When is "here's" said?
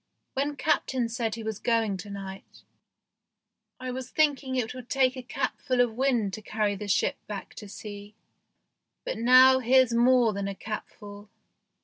9.59-9.93